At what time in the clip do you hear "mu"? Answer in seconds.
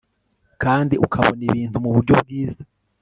1.83-1.89